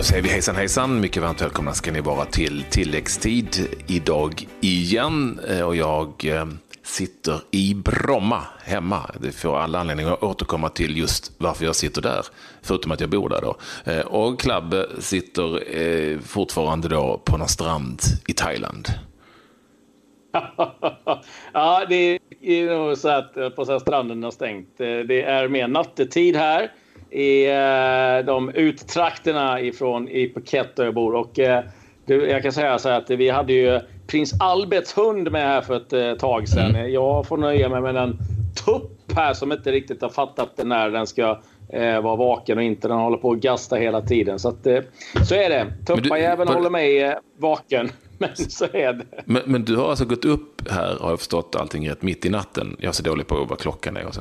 Då 0.00 0.04
säger 0.04 0.22
vi 0.22 0.28
hejsan 0.28 0.56
hejsan, 0.56 1.00
mycket 1.00 1.22
varmt 1.22 1.42
välkomna 1.42 1.72
ska 1.72 1.92
ni 1.92 2.00
vara 2.00 2.24
till 2.24 2.64
tilläggstid 2.70 3.76
idag 3.86 4.46
igen. 4.60 5.40
Eh, 5.48 5.62
och 5.62 5.76
jag 5.76 6.24
eh, 6.24 6.46
sitter 6.82 7.40
i 7.50 7.74
Bromma 7.74 8.42
hemma. 8.64 9.10
Det 9.20 9.32
får 9.32 9.58
alla 9.58 9.78
anledningar 9.80 10.12
att 10.12 10.22
återkomma 10.22 10.68
till 10.68 10.96
just 10.98 11.32
varför 11.38 11.64
jag 11.64 11.76
sitter 11.76 12.02
där, 12.02 12.26
förutom 12.62 12.92
att 12.92 13.00
jag 13.00 13.10
bor 13.10 13.28
där 13.28 13.40
då. 13.40 13.56
Eh, 13.92 14.00
och 14.00 14.40
Klabbe 14.40 14.86
sitter 14.98 16.18
fortfarande 16.22 16.88
då 16.88 17.20
på 17.24 17.36
någon 17.36 17.48
strand 17.48 18.00
i 18.26 18.32
Thailand. 18.32 18.88
ja, 21.52 21.86
det 21.88 22.18
är 22.42 22.78
nog 22.78 22.98
så 22.98 23.08
att 23.08 23.34
på 23.56 23.64
så 23.64 23.80
stranden 23.80 24.22
har 24.22 24.30
stängt. 24.30 24.78
Det 24.78 25.22
är 25.22 25.48
mer 25.48 25.68
nattetid 25.68 26.36
här 26.36 26.70
i 27.10 27.46
eh, 27.46 28.26
de 28.26 28.50
uttrakterna 28.54 29.60
ifrån 29.60 30.08
i 30.08 30.28
Phuket 30.28 30.76
där 30.76 30.84
jag 30.84 30.94
bor. 30.94 31.14
Och, 31.14 31.38
eh, 31.38 31.64
jag 32.06 32.42
kan 32.42 32.52
säga 32.52 32.78
så 32.78 32.88
här 32.88 32.98
att 32.98 33.10
vi 33.10 33.28
hade 33.28 33.52
ju 33.52 33.80
prins 34.06 34.40
Alberts 34.40 34.96
hund 34.96 35.32
med 35.32 35.42
här 35.42 35.60
för 35.60 35.76
ett 35.76 35.92
eh, 35.92 36.14
tag 36.14 36.48
sedan. 36.48 36.74
Mm. 36.74 36.92
Jag 36.92 37.26
får 37.26 37.36
nöja 37.36 37.68
mig 37.68 37.80
med 37.80 37.96
en 37.96 38.18
tupp 38.64 39.12
här 39.12 39.34
som 39.34 39.52
inte 39.52 39.72
riktigt 39.72 40.02
har 40.02 40.08
fattat 40.08 40.60
när 40.64 40.90
den 40.90 41.06
ska 41.06 41.40
eh, 41.68 42.00
vara 42.00 42.16
vaken 42.16 42.58
och 42.58 42.64
inte. 42.64 42.88
Den 42.88 42.98
håller 42.98 43.16
på 43.16 43.32
att 43.32 43.38
gasta 43.38 43.76
hela 43.76 44.02
tiden. 44.02 44.38
Så, 44.38 44.48
att, 44.48 44.66
eh, 44.66 44.80
så 45.28 45.34
är 45.34 45.50
det. 45.50 45.66
Tuppajäveln 45.86 46.48
för... 46.48 46.54
håller 46.54 46.70
mig 46.70 47.02
eh, 47.02 47.14
vaken. 47.38 47.90
Men 48.18 48.36
så 48.36 48.64
är 48.64 48.92
det. 48.92 49.04
Men, 49.24 49.42
men, 49.44 49.64
du 49.64 49.76
har 49.76 49.90
alltså 49.90 50.04
gått 50.04 50.24
upp 50.24 50.68
här, 50.70 50.96
har 51.00 51.10
jag 51.10 51.18
förstått 51.18 51.56
allting 51.56 51.90
rätt, 51.90 52.02
mitt 52.02 52.26
i 52.26 52.30
natten. 52.30 52.76
Jag 52.78 52.88
är 52.88 52.92
så 52.92 53.02
dålig 53.02 53.26
på 53.26 53.44
vad 53.44 53.58
klockan 53.58 53.96
är 53.96 54.06
och 54.06 54.14
så. 54.14 54.20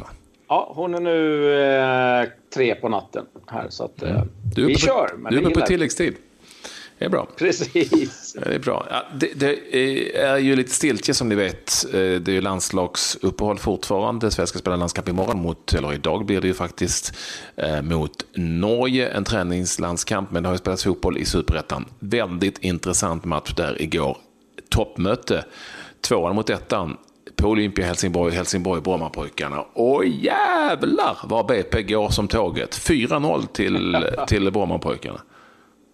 Ja, 0.49 0.71
hon 0.76 0.95
är 0.95 0.99
nu 0.99 1.53
eh, 1.53 2.29
tre 2.54 2.76
på 2.76 2.90
natten 2.90 3.26
här. 3.48 3.68
Så 3.70 3.84
att, 3.84 4.04
eh, 4.04 4.24
du 4.55 4.65
vi 4.65 4.74
på, 4.74 4.79
kör. 4.79 5.10
Men 5.18 5.34
du 5.34 5.40
är 5.40 5.49
på 5.49 5.62
tilläggstid. 5.62 6.15
Det 6.98 7.05
är 7.05 7.10
bra. 7.10 7.27
Precis. 7.37 8.35
Det 8.43 8.55
är 8.55 8.59
bra. 8.59 8.87
Ja, 8.90 9.04
det, 9.20 9.40
det, 9.40 9.76
är 10.18 10.37
ju 10.37 10.55
lite 10.55 10.71
stiltje 10.71 11.13
som 11.13 11.29
ni 11.29 11.35
vet. 11.35 11.85
Eh, 11.85 11.91
det 11.93 12.27
är 12.27 12.32
ju 12.32 12.41
landslagsuppehåll 12.41 13.59
fortfarande. 13.59 14.32
Sverige 14.32 14.48
ska 14.48 14.59
spela 14.59 14.76
landskamp 14.76 15.09
imorgon 15.09 15.41
mot, 15.41 15.74
eller 15.74 15.93
idag 15.93 16.26
blir 16.26 16.41
det 16.41 16.48
ju 16.48 16.54
faktiskt, 16.54 17.15
eh, 17.55 17.81
mot 17.81 18.26
Norge. 18.35 19.09
En 19.09 19.24
träningslandskamp, 19.24 20.31
men 20.31 20.43
det 20.43 20.49
har 20.49 20.54
ju 20.54 20.59
spelats 20.59 20.84
fotboll 20.84 21.18
i 21.18 21.26
Superettan. 21.26 21.85
Väldigt 21.99 22.57
intressant 22.57 23.26
match 23.26 23.54
där 23.54 23.81
igår. 23.81 24.18
Toppmöte. 24.70 25.46
Tvåan 26.02 26.35
mot 26.35 26.49
ettan 26.49 26.98
på 27.41 27.48
Olympia 27.48 27.85
Helsingborg, 27.85 28.35
Helsingborg 28.35 28.82
Brommapojkarna. 28.82 29.65
Och 29.73 30.05
jävlar 30.05 31.18
vad 31.23 31.46
BP 31.46 31.84
går 31.84 32.09
som 32.09 32.27
tåget. 32.27 32.76
4-0 32.76 33.48
till, 33.48 33.98
till 34.27 34.51
Brommapojkarna. 34.51 35.21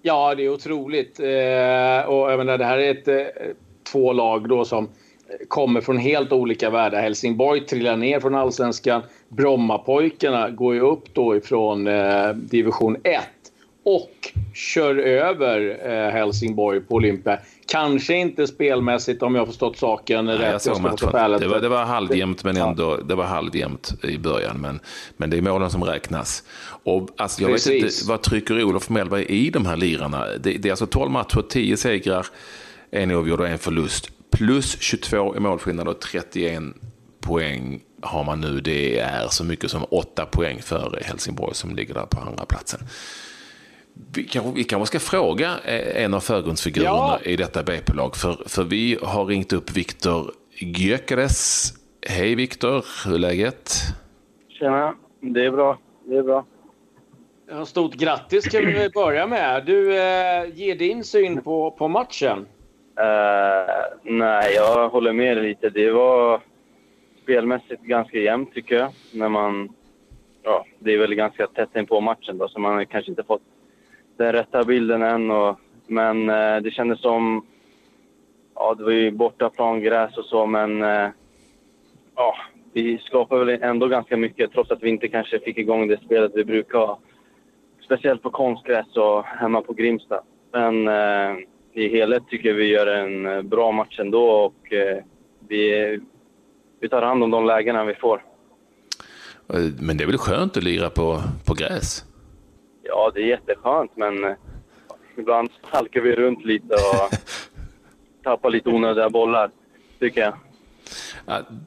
Ja, 0.02 0.36
det 0.36 0.46
är 0.46 0.50
otroligt. 0.50 1.20
Eh, 1.20 2.10
och 2.10 2.32
även 2.32 2.48
det 2.48 2.66
här 2.66 2.78
är 2.78 2.92
ett, 2.92 3.08
eh, 3.08 3.16
två 3.92 4.14
lag 4.14 4.50
då 4.50 4.66
som 4.66 4.90
kommer 5.48 5.82
från 5.82 5.98
helt 5.98 6.32
olika 6.32 6.70
världar. 6.70 7.02
Helsingborg 7.02 7.66
trillar 7.66 7.98
ner 7.98 8.20
från 8.20 8.36
allsvenskan. 8.36 9.02
Brommapojkarna 9.30 10.50
går 10.50 10.74
ju 10.76 10.82
upp 10.82 11.14
då 11.14 11.36
ifrån 11.36 11.88
eh, 11.88 12.30
division 12.30 12.98
1 13.04 13.22
och 13.84 14.32
kör 14.54 14.96
över 14.96 15.80
Helsingborg 16.12 16.82
på 16.82 16.96
Olympia. 16.96 17.40
Kanske 17.68 18.16
inte 18.16 18.48
spelmässigt 18.48 19.24
om 19.24 19.36
jag 19.36 19.42
har 19.42 19.46
förstått 19.46 19.78
saken 19.78 20.26
Nej, 20.26 20.38
rätt. 20.38 20.52
Jag 20.52 20.62
såg 20.62 20.82
matchen. 20.82 21.10
Det 21.40 21.48
var, 21.48 21.60
det 21.60 21.70
var 21.70 21.84
halvjämnt 21.84 22.44
men 22.44 22.58
ändå, 22.58 22.98
det 22.98 23.16
var 23.16 23.26
halvjämnt 23.26 23.94
i 24.04 24.18
början. 24.18 24.62
Men, 24.62 24.80
men 25.18 25.30
det 25.30 25.38
är 25.38 25.42
målen 25.42 25.70
som 25.72 25.84
räknas. 25.84 26.44
Och, 26.84 27.10
alltså, 27.18 27.42
jag 27.42 27.52
Precis. 27.52 27.84
vet 27.84 27.84
inte, 27.84 28.10
vad 28.10 28.22
trycker 28.22 28.64
Olof 28.64 28.90
Mellberg 28.90 29.26
i 29.26 29.50
de 29.50 29.66
här 29.66 29.78
lirarna? 29.78 30.26
Det, 30.26 30.58
det 30.58 30.70
är 30.70 30.72
alltså 30.72 30.88
12 30.88 31.12
matcher, 31.12 31.42
10 31.50 31.78
segrar, 31.78 32.28
en 32.92 33.12
oavgjord 33.12 33.40
och 33.40 33.48
en 33.48 33.58
förlust. 33.58 34.10
Plus 34.32 34.78
22 34.82 35.36
i 35.36 35.40
målskillnad 35.40 35.88
och 35.88 36.00
31 36.02 36.64
poäng 37.22 37.82
har 38.02 38.24
man 38.24 38.42
nu. 38.42 38.60
Det 38.60 39.00
är 39.00 39.28
så 39.28 39.44
mycket 39.44 39.72
som 39.72 39.86
8 39.90 40.26
poäng 40.26 40.62
före 40.62 41.00
Helsingborg 41.04 41.56
som 41.56 41.76
ligger 41.76 41.94
där 41.94 42.06
på 42.06 42.20
andra 42.20 42.46
platsen. 42.46 42.80
Vi 44.16 44.24
kanske, 44.24 44.52
vi 44.56 44.64
kanske 44.64 44.86
ska 44.86 45.00
fråga 45.00 45.50
eh, 45.66 46.04
en 46.04 46.14
av 46.14 46.20
förgrundsfigurerna 46.20 46.92
ja. 46.92 47.20
i 47.24 47.36
detta 47.36 47.64
BP-lag. 47.64 48.16
För, 48.16 48.44
för 48.46 48.64
vi 48.64 48.98
har 49.04 49.26
ringt 49.26 49.54
upp 49.54 49.78
Viktor 49.78 50.32
Gyökeres. 50.60 51.74
Hej 52.10 52.36
Viktor, 52.36 52.86
hur 53.06 53.16
är 53.16 53.20
läget? 53.20 53.72
Tjena, 54.50 54.96
det 55.20 55.46
är 55.46 55.52
bra. 55.52 55.78
Det 56.06 56.18
är 56.18 56.24
bra. 56.24 56.46
Stort 57.66 57.94
grattis 57.94 58.46
kan 58.46 58.66
vi 58.66 58.90
börja 58.90 59.28
med. 59.28 59.66
Du, 59.66 59.98
eh, 59.98 60.46
ge 60.54 60.74
din 60.74 61.04
syn 61.04 61.42
på, 61.42 61.72
på 61.72 61.88
matchen. 61.88 62.46
Uh, 63.00 64.12
nej, 64.18 64.54
jag 64.56 64.90
håller 64.90 65.14
med 65.14 65.38
lite. 65.38 65.70
Det 65.70 65.92
var 65.92 66.42
spelmässigt 67.24 67.82
ganska 67.82 68.18
jämnt 68.18 68.54
tycker 68.54 68.76
jag. 68.76 68.92
När 69.14 69.30
man, 69.30 69.70
ja, 70.44 70.66
det 70.80 70.94
är 70.94 70.98
väl 70.98 71.16
ganska 71.16 71.48
tätt 71.48 71.76
in 71.76 71.86
på 71.86 72.02
matchen 72.02 72.38
då, 72.38 72.48
så 72.48 72.60
man 72.60 72.74
har 72.74 72.86
kanske 72.86 73.12
inte 73.12 73.24
fått 73.24 73.42
den 74.18 74.34
rätta 74.34 74.64
bilden 74.64 75.02
än. 75.02 75.32
Och, 75.32 75.60
men 75.88 76.30
eh, 76.30 76.58
det 76.58 76.72
kändes 76.72 77.02
som... 77.02 77.46
Ja, 78.56 78.76
det 78.78 78.84
var 78.84 78.92
ju 78.92 79.12
bortaplan, 79.12 79.82
gräs 79.82 80.18
och 80.18 80.26
så, 80.26 80.46
men... 80.46 80.84
Eh, 80.84 81.10
ja, 82.16 82.36
vi 82.74 82.98
skapade 82.98 83.46
väl 83.46 83.64
ändå 83.64 83.88
ganska 83.88 84.18
mycket 84.18 84.52
trots 84.52 84.72
att 84.72 84.84
vi 84.84 84.90
inte 84.90 85.08
kanske 85.08 85.40
fick 85.40 85.58
igång 85.58 85.88
det 85.88 85.98
spelet 86.06 86.32
vi 86.36 86.46
brukar 86.46 86.80
ha. 86.80 87.00
Speciellt 87.86 88.22
på 88.22 88.30
konstgräs 88.30 88.98
och 88.98 89.24
hemma 89.26 89.62
på 89.62 89.74
Grimsta. 89.74 90.22
Men 90.52 90.88
eh, 90.88 91.38
i 91.74 91.90
helhet 91.90 92.24
tycker 92.30 92.50
jag 92.50 92.56
vi 92.56 92.66
gör 92.66 92.88
en 92.88 93.26
eh, 93.26 93.42
bra 93.42 93.72
match 93.72 94.00
ändå 94.00 94.30
och 94.30 94.74
eh, 94.74 95.04
vi, 95.48 96.00
vi 96.80 96.90
tar 96.90 97.02
hand 97.02 97.24
om 97.24 97.32
de 97.32 97.46
lägena 97.46 97.86
vi 97.86 97.96
får. 97.96 98.24
Eh, 99.54 99.60
men 99.80 99.98
det 99.98 100.04
är 100.04 100.08
väl 100.08 100.18
skönt 100.18 100.58
att 100.58 100.64
lira 100.64 100.90
på, 100.90 101.22
på 101.46 101.54
gräs? 101.54 102.06
Ja, 102.88 103.12
det 103.14 103.22
är 103.22 103.26
jätteskönt, 103.26 103.92
men 103.98 104.24
eh, 104.24 104.36
ibland 105.18 105.50
halkar 105.62 106.02
vi 106.02 106.16
runt 106.16 106.46
lite 106.46 106.74
och 106.74 107.10
tappar 108.24 108.50
lite 108.50 108.70
onödiga 108.70 109.10
bollar, 109.10 109.52
tycker 110.00 110.22
jag. 110.22 110.34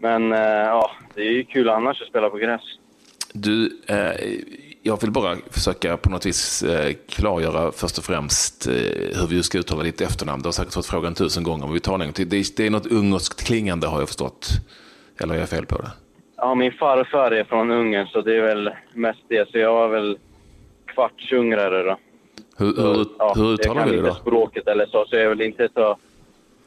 Men 0.00 0.32
eh, 0.32 0.38
ja, 0.40 0.90
det 1.14 1.20
är 1.20 1.32
ju 1.32 1.44
kul 1.44 1.68
annars 1.68 2.02
att 2.02 2.08
spela 2.08 2.30
på 2.30 2.36
gräs. 2.36 2.60
Du, 3.32 3.80
eh, 3.88 4.12
jag 4.82 5.00
vill 5.00 5.10
bara 5.10 5.36
försöka 5.50 5.96
på 5.96 6.10
något 6.10 6.26
vis 6.26 6.62
eh, 6.62 6.94
klargöra 7.08 7.72
först 7.72 7.98
och 7.98 8.04
främst 8.04 8.66
eh, 8.66 8.72
hur 9.20 9.26
vi 9.28 9.42
ska 9.42 9.58
uttala 9.58 9.82
ditt 9.82 10.00
efternamn. 10.00 10.42
Du 10.42 10.46
har 10.46 10.52
säkert 10.52 10.74
fått 10.74 10.86
frågan 10.86 11.14
tusen 11.14 11.42
gånger, 11.42 11.64
men 11.64 11.74
vi 11.74 11.80
tar 11.80 11.98
den 11.98 12.12
till. 12.12 12.28
Det, 12.28 12.56
det 12.56 12.66
är 12.66 12.70
något 12.70 12.86
ungerskt 12.86 13.46
klingande 13.46 13.86
har 13.86 13.98
jag 13.98 14.08
förstått. 14.08 14.48
Eller 15.20 15.34
är 15.34 15.38
jag 15.38 15.48
fel 15.48 15.66
på 15.66 15.76
det? 15.76 15.90
Ja, 16.36 16.54
min 16.54 16.72
farfar 16.72 17.30
är 17.30 17.44
från 17.44 17.70
Ungern, 17.70 18.06
så 18.06 18.20
det 18.20 18.36
är 18.36 18.42
väl 18.42 18.70
mest 18.94 19.22
det. 19.28 19.50
Så 19.50 19.58
jag 19.58 19.72
har 19.72 19.88
väl 19.88 20.18
kvartsungrare 20.98 21.82
då. 21.82 21.98
Hur, 22.56 22.72
så, 22.72 22.94
hur, 22.94 23.06
ja, 23.19 23.32
hur 23.36 23.53
uttalar 23.53 23.84
vi 23.84 23.91
det 23.91 23.97
då? 23.97 24.03
Jag 24.03 24.04
kan 24.04 24.10
inte 24.10 24.20
språket 24.20 24.69
eller 24.69 24.86
så, 24.86 25.04
så 25.09 25.16
jag 25.16 25.28
vill 25.28 25.41
inte 25.41 25.69
så 25.75 25.98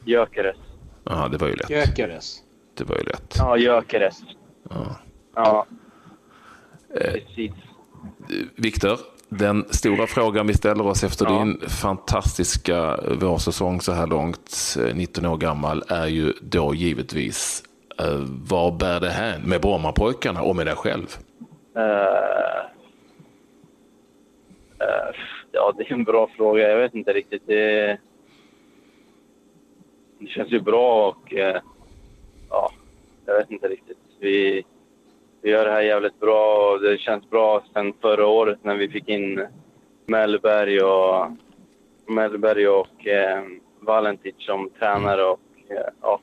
Gökeres. 0.05 0.57
Ja, 1.03 1.27
det 1.31 1.37
var 1.37 1.47
ju 1.47 1.55
lätt. 1.55 1.69
Gökeres. 1.69 2.37
Det 2.77 2.83
var 2.83 2.97
ju 2.97 3.03
lätt. 3.03 3.35
Ja, 3.37 3.57
Gökeres. 3.57 4.21
Ja. 4.69 4.95
ja. 5.35 5.65
Eh, 6.95 7.11
Precis. 7.11 7.51
Viktor, 8.55 8.97
den 9.29 9.65
stora 9.69 10.07
frågan 10.07 10.47
vi 10.47 10.53
ställer 10.53 10.87
oss 10.87 11.03
efter 11.03 11.25
ja. 11.25 11.39
din 11.39 11.61
fantastiska 11.69 12.99
vårsäsong 13.19 13.81
så 13.81 13.91
här 13.91 14.07
långt, 14.07 14.77
19 14.93 15.25
år 15.25 15.37
gammal, 15.37 15.83
är 15.87 16.07
ju 16.07 16.33
då 16.41 16.73
givetvis 16.73 17.63
eh, 17.99 18.19
var 18.47 18.71
bär 18.71 18.99
det 18.99 19.09
här 19.09 19.39
med 19.45 19.61
Brommapojkarna 19.61 20.41
och 20.41 20.55
med 20.55 20.65
dig 20.65 20.75
själv? 20.75 21.07
Uh, 21.77 22.70
Eh, 24.81 25.15
ja, 25.51 25.73
det 25.77 25.83
är 25.83 25.93
en 25.93 26.03
bra 26.03 26.27
fråga. 26.27 26.69
Jag 26.69 26.77
vet 26.77 26.95
inte 26.95 27.13
riktigt. 27.13 27.43
Det, 27.45 27.97
det 30.19 30.27
känns 30.27 30.51
ju 30.51 30.59
bra 30.59 31.07
och 31.09 31.33
eh, 31.33 31.61
ja, 32.49 32.71
jag 33.25 33.33
vet 33.33 33.51
inte 33.51 33.67
riktigt. 33.67 33.97
Vi, 34.19 34.63
vi 35.41 35.49
gör 35.49 35.65
det 35.65 35.71
här 35.71 35.81
jävligt 35.81 36.19
bra 36.19 36.71
och 36.71 36.81
det 36.81 36.97
känns 36.97 37.29
bra 37.29 37.63
sen 37.73 37.93
förra 38.01 38.27
året 38.27 38.59
när 38.63 38.75
vi 38.75 38.89
fick 38.89 39.09
in 39.09 39.47
Mellberg 40.05 40.81
och, 40.81 41.27
Mellberg 42.05 42.67
och 42.67 43.07
eh, 43.07 43.43
Valentic 43.79 44.35
som 44.37 44.69
tränare. 44.69 45.23
Och, 45.23 45.39
eh, 45.69 45.89
ja, 46.01 46.19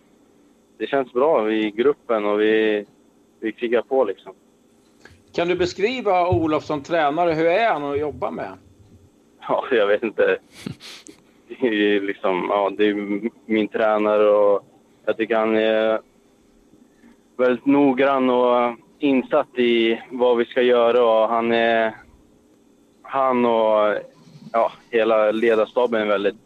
det 0.79 0.87
känns 0.87 1.13
bra 1.13 1.53
i 1.53 1.71
gruppen 1.71 2.25
och 2.25 2.41
vi, 2.41 2.87
vi 3.41 3.53
krigar 3.53 3.83
på 3.83 4.05
liksom. 4.05 4.35
Kan 5.39 5.49
du 5.49 5.55
beskriva 5.55 6.29
Olof 6.29 6.65
som 6.65 6.83
tränare? 6.83 7.33
Hur 7.33 7.47
är 7.47 7.73
han 7.73 7.85
att 7.85 7.99
jobba 7.99 8.31
med? 8.31 8.53
Ja, 9.49 9.65
jag 9.71 9.87
vet 9.87 10.03
inte. 10.03 10.39
Det 11.61 11.67
är, 11.67 12.01
liksom, 12.01 12.47
ja, 12.51 12.73
det 12.77 12.85
är 12.89 13.21
min 13.47 13.69
tränare 13.69 14.31
och 14.31 14.65
jag 15.05 15.17
tycker 15.17 15.37
han 15.37 15.57
är 15.57 16.01
väldigt 17.37 17.67
noggrann 17.67 18.31
och 18.31 18.77
insatt 18.99 19.59
i 19.59 20.03
vad 20.11 20.37
vi 20.37 20.45
ska 20.45 20.63
göra. 20.63 21.05
Och 21.05 21.29
han, 21.29 21.53
är, 21.53 21.97
han 23.03 23.45
och 23.45 23.99
ja, 24.53 24.73
hela 24.91 25.31
ledarstaben 25.31 26.03
är 26.03 26.07
väldigt 26.07 26.37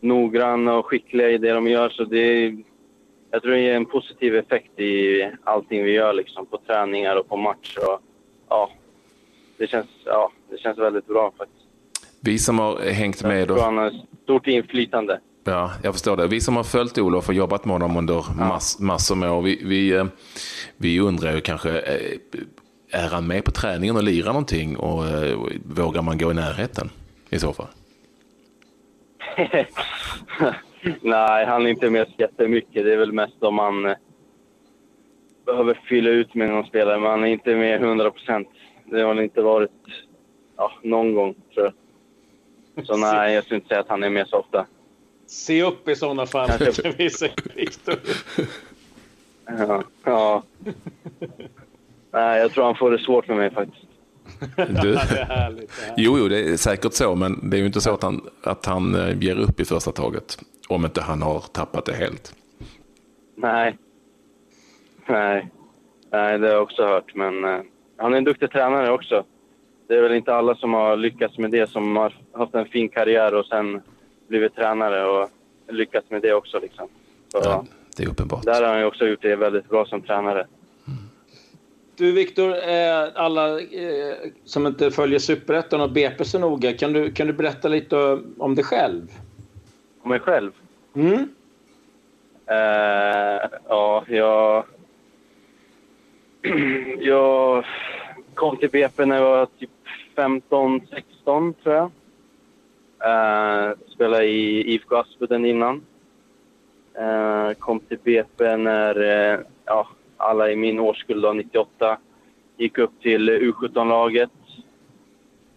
noggranna 0.00 0.78
och 0.78 0.86
skickliga 0.86 1.30
i 1.30 1.38
det 1.38 1.52
de 1.52 1.68
gör. 1.68 1.88
Så 1.88 2.04
det 2.04 2.56
jag 3.30 3.42
tror 3.42 3.52
det 3.52 3.60
ger 3.60 3.74
en 3.74 3.86
positiv 3.86 4.36
effekt 4.36 4.80
i 4.80 5.22
allting 5.44 5.84
vi 5.84 5.90
gör 5.92 6.12
liksom, 6.12 6.46
på 6.46 6.58
träningar 6.66 7.16
och 7.16 7.28
på 7.28 7.36
match. 7.36 7.76
Och, 7.76 8.00
ja, 8.48 8.70
det, 9.56 9.66
känns, 9.66 9.86
ja, 10.04 10.32
det 10.50 10.58
känns 10.58 10.78
väldigt 10.78 11.06
bra 11.06 11.32
faktiskt. 11.38 11.64
Vi 12.20 12.38
som 12.38 12.58
har 12.58 12.80
hängt 12.80 13.22
med... 13.22 13.40
Jag 13.40 13.48
tror 13.48 13.60
han 13.60 13.78
har 13.78 13.92
stort 14.22 14.46
inflytande. 14.46 15.20
Ja, 15.44 15.72
jag 15.82 15.94
förstår 15.94 16.16
det. 16.16 16.26
Vi 16.26 16.40
som 16.40 16.56
har 16.56 16.64
följt 16.64 16.98
Olof 16.98 17.28
och 17.28 17.34
jobbat 17.34 17.64
med 17.64 17.72
honom 17.72 17.96
under 17.96 18.24
mass, 18.38 18.78
massor 18.78 19.14
med 19.14 19.30
år, 19.30 19.42
vi, 19.42 19.60
vi, 19.64 19.92
eh, 19.92 20.06
vi 20.76 21.00
undrar 21.00 21.34
ju 21.34 21.40
kanske, 21.40 21.80
eh, 21.80 22.18
är 22.90 23.08
han 23.08 23.26
med 23.26 23.44
på 23.44 23.50
träningen 23.50 23.96
och 23.96 24.02
lirar 24.02 24.26
någonting 24.26 24.76
och, 24.76 24.98
och 25.34 25.50
vågar 25.64 26.02
man 26.02 26.18
gå 26.18 26.30
i 26.30 26.34
närheten 26.34 26.90
i 27.30 27.38
så 27.38 27.52
fall? 27.52 27.68
Nej, 31.02 31.46
han 31.46 31.66
är 31.66 31.70
inte 31.70 31.90
med 31.90 32.06
så 32.06 32.14
jättemycket. 32.18 32.84
Det 32.84 32.92
är 32.92 32.96
väl 32.96 33.12
mest 33.12 33.42
om 33.42 33.54
man 33.54 33.86
eh, 33.86 33.96
behöver 35.46 35.80
fylla 35.88 36.10
ut 36.10 36.34
med 36.34 36.48
någon 36.48 36.66
spelare, 36.66 37.00
men 37.00 37.10
han 37.10 37.24
är 37.24 37.28
inte 37.28 37.54
med 37.54 37.82
100 37.82 38.10
procent. 38.10 38.48
Det 38.84 39.00
har 39.00 39.08
han 39.08 39.22
inte 39.24 39.42
varit 39.42 39.70
ja, 40.56 40.72
någon 40.82 41.14
gång, 41.14 41.34
tror 41.54 41.72
jag. 42.74 42.86
Så 42.86 42.96
nej, 42.96 43.34
jag 43.34 43.44
skulle 43.44 43.56
inte 43.56 43.68
säga 43.68 43.80
att 43.80 43.88
han 43.88 44.02
är 44.02 44.10
med 44.10 44.28
så 44.28 44.36
ofta. 44.36 44.66
Se 45.26 45.62
upp 45.62 45.88
i 45.88 45.96
sådana 45.96 46.26
fall, 46.26 46.48
Kanske... 46.48 46.92
Victor. 47.54 47.94
ja, 49.46 49.82
ja. 50.04 50.42
Nej, 52.10 52.40
jag 52.40 52.52
tror 52.52 52.64
han 52.64 52.76
får 52.76 52.90
det 52.90 52.98
svårt 52.98 53.28
med 53.28 53.36
mig 53.36 53.50
faktiskt. 53.50 53.87
Du, 54.82 54.98
jo, 55.96 56.18
jo, 56.18 56.28
det 56.28 56.40
är 56.40 56.56
säkert 56.56 56.92
så, 56.92 57.14
men 57.14 57.50
det 57.50 57.56
är 57.56 57.60
ju 57.60 57.66
inte 57.66 57.80
så 57.80 57.94
att 57.94 58.02
han, 58.02 58.20
att 58.42 58.66
han 58.66 58.94
eh, 58.94 59.22
ger 59.22 59.36
upp 59.36 59.60
i 59.60 59.64
första 59.64 59.92
taget. 59.92 60.38
Om 60.68 60.84
inte 60.84 61.00
han 61.00 61.22
har 61.22 61.40
tappat 61.40 61.84
det 61.84 61.94
helt. 61.94 62.34
Nej. 63.36 63.78
Nej. 65.06 65.48
Nej, 66.10 66.38
det 66.38 66.46
har 66.46 66.54
jag 66.54 66.62
också 66.62 66.86
hört. 66.86 67.14
Men 67.14 67.44
uh, 67.44 67.60
han 67.96 68.12
är 68.12 68.18
en 68.18 68.24
duktig 68.24 68.50
tränare 68.50 68.90
också. 68.90 69.24
Det 69.88 69.94
är 69.94 70.02
väl 70.02 70.12
inte 70.12 70.34
alla 70.34 70.54
som 70.54 70.74
har 70.74 70.96
lyckats 70.96 71.38
med 71.38 71.50
det, 71.50 71.70
som 71.70 71.96
har 71.96 72.14
haft 72.32 72.54
en 72.54 72.66
fin 72.66 72.88
karriär 72.88 73.34
och 73.34 73.46
sen 73.46 73.80
blivit 74.28 74.54
tränare 74.54 75.04
och 75.04 75.30
lyckats 75.68 76.10
med 76.10 76.22
det 76.22 76.34
också. 76.34 76.60
Liksom. 76.60 76.88
Så, 77.28 77.40
ja, 77.44 77.64
det 77.96 78.02
är 78.02 78.08
uppenbart. 78.08 78.44
Där 78.44 78.62
har 78.62 78.74
han 78.74 78.84
också 78.84 79.06
gjort 79.06 79.22
det 79.22 79.36
väldigt 79.36 79.68
bra 79.68 79.84
som 79.84 80.02
tränare. 80.02 80.46
Du 81.98 82.12
Viktor, 82.12 82.50
eh, 82.50 83.08
alla 83.14 83.60
eh, 83.60 84.16
som 84.44 84.66
inte 84.66 84.90
följer 84.90 85.18
Superettan 85.18 85.80
och 85.80 85.90
BP 85.90 86.24
så 86.24 86.38
noga, 86.38 86.72
kan 86.72 86.92
du, 86.92 87.12
kan 87.12 87.26
du 87.26 87.32
berätta 87.32 87.68
lite 87.68 88.22
om 88.38 88.54
dig 88.54 88.64
själv? 88.64 89.10
Om 90.02 90.10
mig 90.10 90.20
själv? 90.20 90.52
Mm. 90.94 91.28
Uh, 92.50 93.48
ja, 93.68 94.04
jag... 94.08 94.64
jag 96.98 97.64
kom 98.34 98.56
till 98.56 98.70
BP 98.70 99.04
när 99.04 99.16
jag 99.16 99.24
var 99.24 99.46
typ 99.58 99.70
15, 100.16 100.80
16 100.90 101.54
tror 101.54 101.74
jag. 101.74 101.90
Uh, 103.06 103.76
spelade 103.94 104.24
i 104.24 104.74
IFK 104.74 104.96
Aspudden 104.96 105.44
innan. 105.44 105.82
Uh, 107.00 107.52
kom 107.52 107.80
till 107.80 107.98
BP 108.04 108.56
när 108.56 108.98
uh, 108.98 109.40
ja, 109.64 109.88
alla 110.18 110.50
i 110.50 110.56
min 110.56 110.80
årskull, 110.80 111.20
då, 111.20 111.32
98, 111.32 111.98
gick 112.56 112.78
upp 112.78 113.00
till 113.02 113.30
U17-laget. 113.30 114.30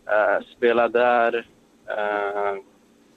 Eh, 0.05 0.45
spelade 0.57 0.99
där 0.99 1.45
eh, 1.87 2.61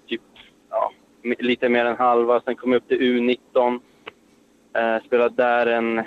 typ 0.07 0.23
ja, 0.71 0.93
lite 1.23 1.69
mer 1.69 1.85
än 1.85 1.97
halva. 1.97 2.41
Sen 2.41 2.57
kom 2.57 2.73
jag 2.73 2.81
upp 2.81 2.89
till 2.89 3.01
U19. 3.01 3.81
Eh, 4.75 5.03
spelade 5.07 5.35
där 5.35 5.67
en, 5.67 6.03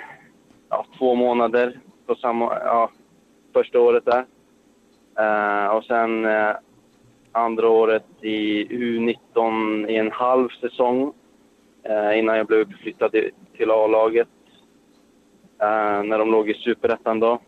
ja, 0.68 0.86
två 0.98 1.14
månader 1.14 1.80
på 2.06 2.14
samma, 2.14 2.58
ja, 2.64 2.90
första 3.52 3.80
året 3.80 4.04
där. 4.04 4.26
Eh, 5.18 5.66
och 5.66 5.84
sen 5.84 6.24
eh, 6.24 6.56
andra 7.32 7.68
året 7.68 8.04
i 8.20 8.64
U19 8.64 9.86
i 9.88 9.96
en 9.96 10.12
halv 10.12 10.48
säsong 10.48 11.12
eh, 11.82 12.18
innan 12.18 12.36
jag 12.36 12.46
blev 12.46 12.60
uppflyttad 12.60 13.10
till 13.56 13.70
A-laget. 13.70 14.28
Eh, 15.60 16.02
när 16.02 16.18
de 16.18 16.30
låg 16.30 16.50
i 16.50 16.54
Superettan 16.54 17.20
då. 17.20 17.40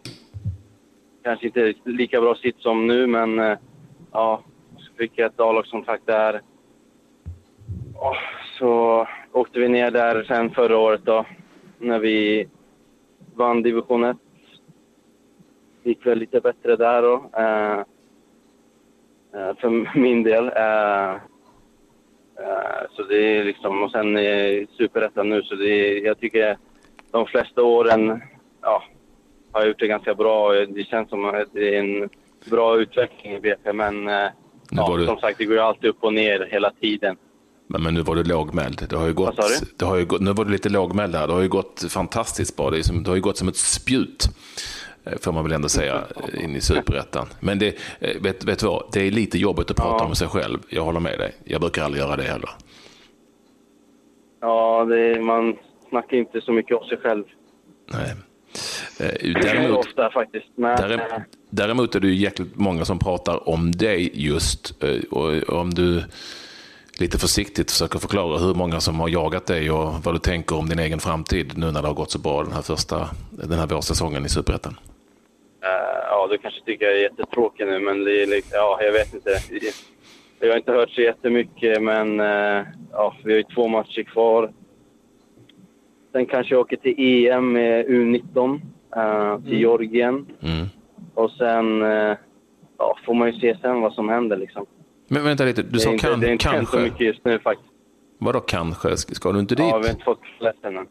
Kanske 1.22 1.46
inte 1.46 1.74
lika 1.84 2.20
bra 2.20 2.34
sitt 2.34 2.58
som 2.58 2.86
nu, 2.86 3.06
men 3.06 3.38
eh, 3.38 3.58
ja, 4.12 4.42
så 4.78 4.92
fick 4.98 5.12
jag 5.14 5.26
ett 5.26 5.40
A-lagskontrakt 5.40 6.06
där 6.06 6.40
Och 7.94 8.16
så 8.58 9.06
åkte 9.32 9.58
vi 9.58 9.68
ner 9.68 9.90
där 9.90 10.24
sen 10.24 10.50
förra 10.50 10.78
året 10.78 11.00
då, 11.04 11.26
när 11.78 11.98
vi 11.98 12.48
vann 13.34 13.62
division 13.62 14.04
1. 14.04 14.16
Det 15.82 15.88
gick 15.88 16.06
väl 16.06 16.18
lite 16.18 16.40
bättre 16.40 16.76
där 16.76 17.02
då, 17.02 17.30
eh, 17.36 17.78
eh, 19.40 19.56
för 19.56 19.98
min 19.98 20.22
del. 20.22 20.48
Eh, 20.56 21.14
eh, 22.44 22.82
så 22.90 23.02
det 23.02 23.38
är 23.38 23.44
liksom, 23.44 23.82
och 23.82 23.90
sen 23.90 24.18
i 24.18 24.66
superettan 24.76 25.28
nu, 25.28 25.42
så 25.42 25.54
det 25.54 25.68
är, 25.68 26.04
jag 26.04 26.20
tycker 26.20 26.58
de 27.10 27.26
flesta 27.26 27.62
åren 27.62 28.22
ja, 28.62 28.82
har 29.52 29.60
jag 29.60 29.68
gjort 29.68 29.78
det 29.78 29.86
ganska 29.86 30.14
bra. 30.14 30.52
Det 30.52 30.84
känns 30.84 31.08
som 31.08 31.24
att 31.24 31.52
det 31.52 31.76
är 31.76 31.80
en 31.80 32.08
bra 32.50 32.80
utveckling 32.80 33.32
i 33.32 33.40
BP, 33.40 33.72
men 33.72 34.08
eh, 34.08 34.28
ja, 34.70 34.96
du... 34.96 35.06
som 35.06 35.18
sagt, 35.18 35.38
det 35.38 35.44
går 35.44 35.54
ju 35.54 35.62
alltid 35.62 35.90
upp 35.90 36.04
och 36.04 36.14
ner 36.14 36.48
hela 36.50 36.72
tiden. 36.80 37.16
Men, 37.66 37.82
men 37.82 37.94
nu 37.94 38.02
var 38.02 38.14
du 38.14 38.24
lågmäld. 38.24 38.86
Det 38.90 38.96
har 38.96 39.06
ju 39.06 39.14
gått, 39.14 39.40
det 39.76 39.84
har 39.84 39.96
ju 39.96 40.04
gått, 40.04 40.20
nu 40.20 40.32
var 40.32 40.44
du 40.44 40.50
lite 40.50 40.68
lågmäld 40.68 41.12
där. 41.12 41.26
Det 41.26 41.32
har 41.32 41.40
ju 41.40 41.48
gått 41.48 41.84
fantastiskt 41.88 42.56
bra. 42.56 42.70
Det, 42.70 42.78
är 42.78 42.82
som, 42.82 43.02
det 43.02 43.10
har 43.10 43.16
ju 43.16 43.22
gått 43.22 43.36
som 43.36 43.48
ett 43.48 43.56
spjut, 43.56 44.28
eh, 45.04 45.18
får 45.20 45.32
man 45.32 45.44
väl 45.44 45.52
ändå 45.52 45.68
säga, 45.68 46.04
eh, 46.34 46.44
in 46.44 46.56
i 46.56 46.60
superettan. 46.60 47.26
Men 47.40 47.58
det, 47.58 47.76
vet, 48.20 48.44
vet 48.44 48.58
du 48.58 48.66
vad, 48.66 48.84
det 48.92 49.00
är 49.00 49.10
lite 49.10 49.38
jobbigt 49.38 49.70
att 49.70 49.76
prata 49.76 50.04
ja. 50.04 50.08
om 50.08 50.14
sig 50.14 50.28
själv. 50.28 50.58
Jag 50.68 50.82
håller 50.82 51.00
med 51.00 51.18
dig. 51.18 51.32
Jag 51.44 51.60
brukar 51.60 51.84
aldrig 51.84 52.02
göra 52.02 52.16
det 52.16 52.22
heller. 52.22 52.50
Ja, 54.40 54.84
det, 54.84 55.20
man 55.20 55.56
snackar 55.90 56.16
inte 56.16 56.40
så 56.40 56.52
mycket 56.52 56.76
om 56.76 56.84
sig 56.84 56.98
själv. 56.98 57.24
Nej. 57.92 58.14
Däremot, 59.42 59.86
ofta 59.86 60.10
faktiskt. 60.10 60.46
Men... 60.54 61.00
Däremot 61.50 61.94
är 61.94 62.00
det 62.00 62.06
ju 62.06 62.14
jäkligt 62.14 62.56
många 62.56 62.84
som 62.84 62.98
pratar 62.98 63.48
om 63.48 63.72
dig 63.72 64.10
just. 64.14 64.82
Och 65.10 65.58
om 65.60 65.74
du 65.74 66.04
lite 67.00 67.18
försiktigt 67.18 67.70
försöker 67.70 67.98
förklara 67.98 68.38
hur 68.38 68.54
många 68.54 68.80
som 68.80 69.00
har 69.00 69.08
jagat 69.08 69.46
dig 69.46 69.70
och 69.70 69.94
vad 70.04 70.14
du 70.14 70.18
tänker 70.18 70.56
om 70.56 70.68
din 70.68 70.78
egen 70.78 70.98
framtid 70.98 71.52
nu 71.58 71.70
när 71.70 71.82
det 71.82 71.88
har 71.88 71.94
gått 71.94 72.10
så 72.10 72.18
bra 72.18 72.42
den 72.42 72.52
här 72.52 72.62
första 72.62 73.08
den 73.30 73.58
här 73.58 73.66
vårsäsongen 73.66 74.26
i 74.26 74.28
Superettan? 74.28 74.76
Ja, 76.10 76.26
du 76.30 76.38
kanske 76.38 76.60
tycker 76.64 76.84
jag 76.84 76.94
är 76.94 77.02
jättetråkig 77.02 77.66
nu, 77.66 77.80
men 77.80 78.04
det 78.04 78.22
är 78.22 78.26
liksom, 78.26 78.50
ja, 78.52 78.78
jag 78.82 78.92
vet 78.92 79.14
inte. 79.14 79.30
Jag 80.40 80.48
har 80.48 80.56
inte 80.56 80.72
hört 80.72 80.90
så 80.90 81.00
jättemycket, 81.00 81.82
men 81.82 82.18
ja, 82.92 83.16
vi 83.24 83.32
har 83.32 83.38
ju 83.38 83.44
två 83.54 83.68
matcher 83.68 84.02
kvar. 84.02 84.52
Sen 86.12 86.26
kanske 86.26 86.54
jag 86.54 86.60
åker 86.60 86.76
till 86.76 86.94
EM 86.98 87.52
med 87.52 87.86
U19 87.86 88.52
uh, 88.54 88.60
till 89.42 89.52
mm. 89.52 89.60
Georgien. 89.60 90.26
Mm. 90.40 90.66
Och 91.14 91.30
sen 91.30 91.80
ja, 92.78 92.96
får 93.04 93.14
man 93.14 93.32
ju 93.32 93.40
se 93.40 93.56
sen 93.62 93.80
vad 93.80 93.92
som 93.92 94.08
händer. 94.08 94.36
Liksom. 94.36 94.66
Men 95.08 95.24
vänta 95.24 95.44
lite, 95.44 95.62
du 95.62 95.78
sa 95.78 95.98
kan, 95.98 96.20
det 96.20 96.28
är 96.28 96.32
inte 96.32 96.44
kanske? 96.44 96.76
så 96.76 96.82
mycket 96.82 97.00
just 97.00 97.24
nu 97.24 97.38
faktiskt. 97.38 97.70
Vadå 98.18 98.40
kanske? 98.40 98.96
Ska 98.96 99.32
du 99.32 99.40
inte 99.40 99.54
dit? 99.54 99.66
Ja, 99.66 99.78
vi 99.78 99.86
har 99.86 99.90
inte 99.90 100.04
fått 100.04 100.20
kallelsen 100.38 100.76
än. 100.76 100.86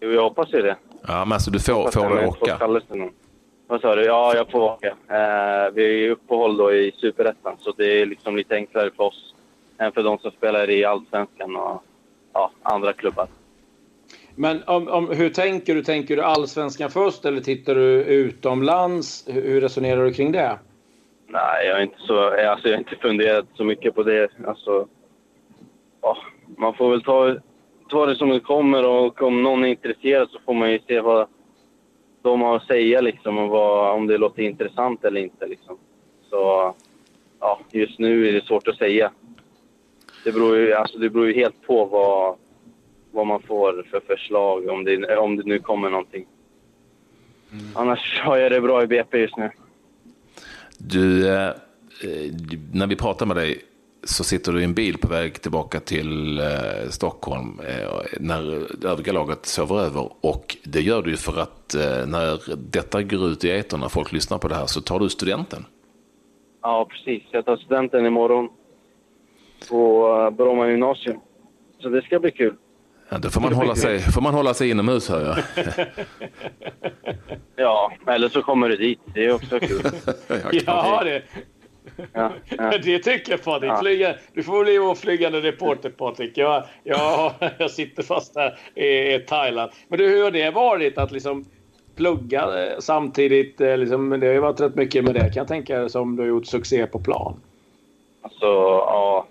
Jo, 0.00 0.10
jag 0.10 0.22
hoppas 0.22 0.52
ju 0.52 0.62
det. 0.62 0.76
Ja, 1.06 1.24
men 1.24 1.32
alltså 1.32 1.50
du 1.50 1.60
får, 1.60 1.90
får 1.90 2.08
du 2.08 2.26
åka? 2.26 2.58
Vad 3.66 3.80
sa 3.80 3.94
du? 3.94 4.04
Ja, 4.04 4.34
jag 4.36 4.50
får 4.50 4.60
åka. 4.60 4.88
Eh, 4.88 5.72
vi 5.74 6.06
är 6.06 6.10
uppehåll 6.10 6.56
då 6.56 6.74
i 6.74 6.92
Superettan, 6.96 7.56
så 7.58 7.72
det 7.76 8.00
är 8.00 8.06
liksom 8.06 8.36
lite 8.36 8.54
enklare 8.54 8.90
för 8.96 9.04
oss 9.04 9.34
än 9.78 9.92
för 9.92 10.02
de 10.02 10.18
som 10.18 10.30
spelar 10.30 10.70
i 10.70 10.84
Allsvenskan 10.84 11.56
och 11.56 11.82
ja, 12.32 12.50
andra 12.62 12.92
klubbar. 12.92 13.26
Men 14.36 14.62
om, 14.66 14.88
om, 14.88 15.08
hur 15.10 15.30
tänker 15.30 15.74
du? 15.74 15.82
Tänker 15.82 16.16
du 16.16 16.22
Allsvenskan 16.22 16.90
först 16.90 17.24
eller 17.24 17.40
tittar 17.40 17.74
du 17.74 18.02
utomlands? 18.02 19.28
Hur 19.28 19.60
resonerar 19.60 20.04
du 20.04 20.12
kring 20.12 20.32
det? 20.32 20.58
Nej, 21.26 21.66
jag 21.66 21.74
har 21.74 21.82
inte, 21.82 21.98
så, 21.98 22.18
alltså, 22.28 22.68
jag 22.68 22.74
har 22.74 22.78
inte 22.78 22.96
funderat 22.96 23.46
så 23.54 23.64
mycket 23.64 23.94
på 23.94 24.02
det. 24.02 24.30
Alltså, 24.46 24.88
ja, 26.02 26.16
man 26.56 26.74
får 26.74 26.90
väl 26.90 27.02
ta, 27.02 27.36
ta 27.88 28.06
det 28.06 28.16
som 28.16 28.28
det 28.28 28.40
kommer 28.40 28.86
och 28.86 29.22
om 29.22 29.42
någon 29.42 29.64
är 29.64 29.68
intresserad 29.68 30.28
så 30.30 30.38
får 30.44 30.54
man 30.54 30.72
ju 30.72 30.78
se 30.78 31.00
vad 31.00 31.28
de 32.22 32.40
har 32.40 32.56
att 32.56 32.66
säga 32.66 33.00
liksom, 33.00 33.38
och 33.38 33.48
vad, 33.48 33.94
om 33.94 34.06
det 34.06 34.18
låter 34.18 34.42
intressant 34.42 35.04
eller 35.04 35.20
inte. 35.20 35.46
Liksom. 35.46 35.78
Så 36.30 36.74
ja, 37.40 37.60
just 37.70 37.98
nu 37.98 38.28
är 38.28 38.32
det 38.32 38.44
svårt 38.44 38.68
att 38.68 38.76
säga. 38.76 39.10
Det 40.24 40.32
beror 40.32 40.56
ju, 40.56 40.72
alltså, 40.72 40.98
det 40.98 41.10
beror 41.10 41.26
ju 41.26 41.34
helt 41.34 41.66
på 41.66 41.84
vad, 41.84 42.36
vad 43.14 43.26
man 43.26 43.42
får 43.42 43.86
för 43.90 44.00
förslag, 44.00 44.68
om 44.68 44.84
det, 44.84 45.16
om 45.16 45.36
det 45.36 45.42
nu 45.46 45.58
kommer 45.58 45.90
någonting. 45.90 46.26
Mm. 47.52 47.64
Annars 47.74 48.20
har 48.20 48.36
jag 48.36 48.52
det 48.52 48.60
bra 48.60 48.82
i 48.82 48.86
BP 48.86 49.18
just 49.18 49.36
nu. 49.36 49.50
Du, 50.78 51.28
eh, 51.28 51.50
när 52.72 52.86
vi 52.86 52.96
pratar 52.96 53.26
med 53.26 53.36
dig 53.36 53.62
så 54.04 54.24
sitter 54.24 54.52
du 54.52 54.60
i 54.60 54.64
en 54.64 54.74
bil 54.74 54.98
på 54.98 55.08
väg 55.08 55.42
tillbaka 55.42 55.80
till 55.80 56.38
eh, 56.38 56.88
Stockholm 56.90 57.60
eh, 57.68 58.18
när 58.20 58.42
övriga 58.86 59.12
laget 59.12 59.46
sover 59.46 59.80
över. 59.80 60.10
Och 60.20 60.56
det 60.64 60.80
gör 60.80 61.02
du 61.02 61.10
ju 61.10 61.16
för 61.16 61.40
att 61.40 61.74
eh, 61.74 62.06
när 62.06 62.56
detta 62.70 63.02
går 63.02 63.28
ut 63.28 63.44
i 63.44 63.50
etern, 63.50 63.80
när 63.80 63.88
folk 63.88 64.12
lyssnar 64.12 64.38
på 64.38 64.48
det 64.48 64.54
här, 64.54 64.66
så 64.66 64.80
tar 64.80 64.98
du 64.98 65.08
studenten. 65.08 65.64
Ja, 66.62 66.88
precis. 66.90 67.22
Jag 67.30 67.44
tar 67.44 67.56
studenten 67.56 68.06
imorgon 68.06 68.48
på 69.70 70.08
uh, 70.08 70.30
Bromma 70.30 70.68
gymnasium. 70.68 71.20
Så 71.78 71.88
det 71.88 72.02
ska 72.02 72.18
bli 72.18 72.30
kul. 72.30 72.54
Ja, 73.14 73.18
då 73.18 73.30
får 73.30 73.40
man, 73.40 73.52
hålla 73.52 73.74
sig, 73.74 74.00
får 74.00 74.20
man 74.20 74.34
hålla 74.34 74.54
sig 74.54 74.70
inomhus, 74.70 75.08
hör 75.08 75.24
jag. 75.26 75.64
ja, 77.56 77.92
eller 78.06 78.28
så 78.28 78.42
kommer 78.42 78.68
du 78.68 78.76
dit. 78.76 79.00
Det 79.14 79.24
är 79.24 79.34
också 79.34 79.60
kul. 79.60 79.82
ja, 80.66 81.04
det, 81.04 81.22
Ja, 82.12 82.32
ja. 82.58 82.78
Det 82.84 82.98
tycker 82.98 83.32
jag 83.32 83.44
Patrik. 83.44 83.70
Ja. 83.70 83.78
Flyga, 83.80 84.14
du 84.32 84.42
får 84.42 84.64
bli 84.64 84.78
vår 84.78 84.94
flygande 84.94 85.40
reporter 85.40 85.90
Patrik. 85.90 86.38
Jag, 86.38 86.64
jag, 86.84 87.32
jag 87.58 87.70
sitter 87.70 88.02
fast 88.02 88.36
här 88.36 88.58
i, 88.74 89.14
i 89.14 89.18
Thailand. 89.18 89.70
Men 89.88 89.98
du, 89.98 90.08
hur 90.08 90.24
har 90.24 90.30
det 90.30 90.50
varit 90.50 90.98
att 90.98 91.12
liksom 91.12 91.44
plugga 91.96 92.64
eh, 92.64 92.78
samtidigt? 92.78 93.60
Eh, 93.60 93.78
liksom, 93.78 94.10
det 94.10 94.26
har 94.26 94.34
ju 94.34 94.40
varit 94.40 94.60
rätt 94.60 94.74
mycket 94.74 95.04
med 95.04 95.14
det 95.14 95.20
kan 95.20 95.34
jag 95.34 95.48
tänka 95.48 95.88
som 95.88 96.16
du 96.16 96.22
har 96.22 96.28
gjort 96.28 96.46
succé 96.46 96.86
på 96.86 96.98
plan. 96.98 97.40
Alltså, 98.22 98.46
ja. 98.46 99.26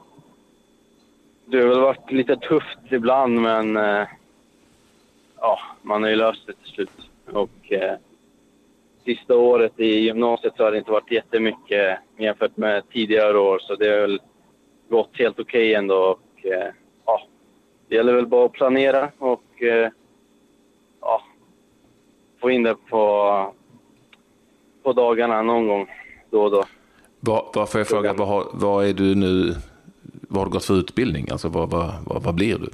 Det 1.46 1.58
har 1.58 1.68
väl 1.68 1.80
varit 1.80 2.12
lite 2.12 2.36
tufft 2.36 2.92
ibland 2.92 3.42
men 3.42 3.78
eh, 3.78 4.08
ja, 5.40 5.60
man 5.82 6.04
har 6.04 6.10
ju 6.10 6.16
löst 6.16 6.48
det 6.48 6.54
till 6.54 6.74
slut. 6.74 7.10
Och 7.34 7.72
sista 9.06 9.38
året 9.38 9.80
i 9.80 10.00
gymnasiet 10.00 10.54
så 10.58 10.64
har 10.64 10.72
det 10.72 10.78
inte 10.78 10.92
varit 10.92 11.12
jättemycket 11.12 12.00
jämfört 12.18 12.58
med 12.58 12.90
tidigare 12.90 13.38
år. 13.38 13.60
Så 13.60 13.76
det 13.76 13.90
har 13.90 14.02
väl 14.02 14.22
gått 14.90 15.10
helt 15.14 15.40
okej 15.40 15.70
okay 15.70 15.74
ändå. 15.74 15.96
Och, 15.96 16.46
eh, 16.46 16.72
ja, 17.06 17.22
det 17.88 17.96
gäller 17.96 18.14
väl 18.14 18.28
bara 18.28 18.46
att 18.46 18.52
planera 18.52 19.12
och 19.18 19.64
eh, 19.64 19.90
ja, 21.02 21.22
få 22.42 22.52
in 22.52 22.64
det 22.64 22.76
på, 22.90 23.54
på 24.84 24.94
dagarna 24.94 25.42
någon 25.42 25.68
gång 25.68 25.88
då 26.30 26.44
och 26.44 26.52
då. 26.52 26.64
Var, 27.20 27.52
varför 27.56 27.80
jag 27.80 27.88
frågar, 27.88 28.14
vad, 28.14 28.48
vad 28.54 28.86
är 28.86 28.94
du 28.94 29.16
nu, 29.16 29.56
vad 30.34 30.42
har 30.42 30.46
du 30.46 30.52
gått 30.52 30.66
för 30.66 30.74
utbildning? 30.74 31.28
Alltså 31.32 31.48
vad, 31.48 31.70
vad, 31.70 31.94
vad, 32.06 32.24
vad 32.24 32.36
blir 32.36 32.58
du? 32.58 32.70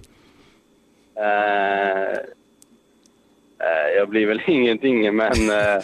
Eh, 1.21 2.19
Eh, 3.59 3.97
jag 3.97 4.09
blir 4.09 4.27
väl 4.27 4.41
ingenting, 4.47 5.15
men 5.15 5.49
eh, 5.49 5.83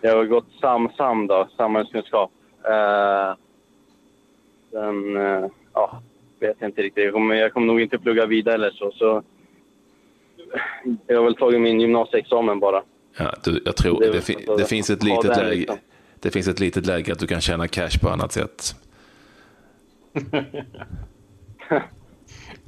jag 0.00 0.16
har 0.16 0.24
gått 0.24 0.46
SAM-SAM 0.60 1.26
då, 1.26 1.48
samhällskunskap. 1.56 2.30
Eh, 2.64 3.34
sen, 4.70 5.16
ja, 5.72 6.02
vet 6.40 6.56
jag 6.58 6.68
inte 6.68 6.82
riktigt. 6.82 7.04
Jag 7.04 7.12
kommer, 7.12 7.34
jag 7.34 7.52
kommer 7.52 7.66
nog 7.66 7.80
inte 7.80 7.98
plugga 7.98 8.26
vidare 8.26 8.54
eller 8.54 8.70
så. 8.70 8.92
så 8.92 9.22
jag 11.06 11.16
har 11.16 11.24
väl 11.24 11.36
tagit 11.36 11.60
min 11.60 11.80
gymnasieexamen 11.80 12.60
bara. 12.60 12.82
Ja, 13.18 13.34
du, 13.44 13.62
jag 13.64 13.76
tror 13.76 14.00
det, 14.00 14.12
det, 14.12 14.20
fi, 14.20 14.46
det 14.58 14.64
finns 14.64 14.90
ett 14.90 15.02
litet 15.02 15.36
läge. 15.36 15.54
Liksom. 15.54 15.78
Det 16.20 16.30
finns 16.30 16.48
ett 16.48 16.60
litet 16.60 16.86
läge 16.86 17.12
att 17.12 17.18
du 17.18 17.26
kan 17.26 17.40
tjäna 17.40 17.68
cash 17.68 17.98
på 18.02 18.08
annat 18.08 18.32
sätt. 18.32 18.74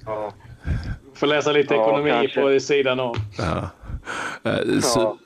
ja. 0.04 0.32
Får 1.14 1.26
läsa 1.26 1.52
lite 1.52 1.74
ekonomi 1.74 2.10
ja, 2.10 2.42
på 2.42 2.60
sidan 2.60 3.00
av. 3.00 3.16
Ja. 3.38 3.70
Eh, 4.44 4.58
ja, 4.96 5.16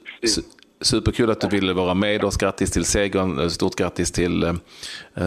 superkul 0.80 1.30
att 1.30 1.40
du 1.40 1.48
ville 1.48 1.72
vara 1.72 1.94
med 1.94 2.24
oss. 2.24 2.36
Grattis 2.36 2.70
till 2.70 2.84
segern. 2.84 3.38
Eh, 3.38 3.48
stort 3.48 3.74
grattis 3.74 4.12
till 4.12 4.42
eh, 4.44 4.54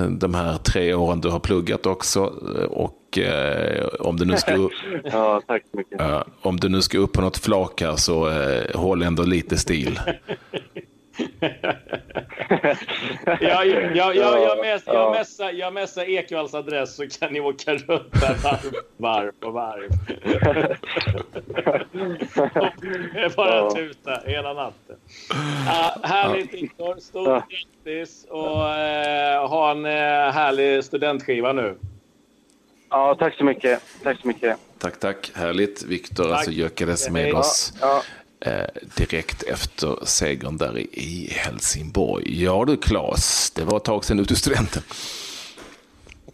de 0.10 0.34
här 0.34 0.58
tre 0.58 0.94
åren 0.94 1.22
du 1.22 1.30
har 1.30 1.40
pluggat 1.40 1.86
också. 1.86 2.22
Och 2.70 2.98
om 4.00 4.18
du 4.18 4.26
nu 4.26 4.38
ska, 4.38 4.52
ja, 5.04 5.42
tack 5.48 5.64
så 5.72 5.78
mycket. 5.78 6.02
om 6.42 6.60
du 6.60 6.70
nu 6.70 6.82
ska 6.82 6.98
upp 6.98 7.12
på 7.12 7.22
något 7.22 7.38
flak 7.38 7.82
här 7.82 7.96
så 7.96 8.32
håll 8.74 9.02
ändå 9.02 9.24
lite 9.24 9.58
stil. 9.58 10.00
jag, 13.40 13.68
jag, 13.68 13.96
jag, 13.96 14.16
jag, 14.16 14.58
mess, 14.58 14.84
jag, 14.86 15.12
messar, 15.12 15.52
jag 15.52 15.74
messar 15.74 16.10
Ekvalls 16.10 16.54
adress 16.54 16.96
så 16.96 17.08
kan 17.08 17.34
ni 17.34 17.40
åka 17.40 17.74
runt 17.74 18.12
där 18.12 18.36
varv, 18.44 18.74
varv 18.98 19.32
på 19.40 19.52
varv. 19.52 19.90
Bara 23.36 23.70
tuta 23.72 24.22
hela 24.26 24.54
natten. 24.54 24.96
Uh, 25.32 26.06
härligt 26.06 26.54
Viktor. 26.54 27.00
Stort 27.00 27.44
grattis 27.50 28.26
och 28.30 28.58
uh, 28.58 29.50
ha 29.50 29.72
en 29.72 29.86
uh, 29.86 29.92
härlig 30.32 30.84
studentskiva 30.84 31.54
nu. 31.54 31.76
Ja, 32.90 33.16
tack 33.16 33.36
så 33.36 33.44
mycket. 33.44 33.82
Tack 34.04 34.22
så 34.22 34.28
mycket. 34.28 34.58
Tack, 34.80 35.00
tack. 35.00 35.32
Härligt. 35.36 35.84
Viktor 35.84 36.32
alltså 36.32 36.52
Gyökeres 36.52 37.10
med 37.10 37.34
oss. 37.34 37.74
Ja, 37.82 38.04
direkt 38.98 39.44
efter 39.44 40.06
segern 40.06 40.58
där 40.58 40.78
i 40.78 41.30
Helsingborg. 41.32 42.44
Ja 42.44 42.66
du 42.68 42.78
Claes, 42.78 43.52
det 43.52 43.64
var 43.64 43.78
ett 43.78 43.84
tag 43.84 44.06
sedan 44.06 44.18
du 44.18 44.26
tog 44.26 44.38
studenten. 44.38 44.84